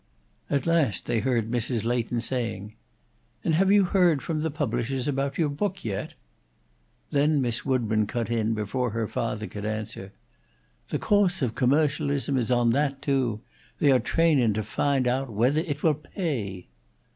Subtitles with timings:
[0.49, 1.85] At last they heard Mrs.
[1.85, 2.73] Leighton saying,
[3.43, 6.15] "And have you heard from the publishers about your book yet?"
[7.11, 10.11] Then Miss Woodburn cut in, before her father could answer:
[10.89, 13.41] "The coase of commercialism is on that, too.
[13.77, 16.65] They are trahing to fahnd oat whethah it will pay."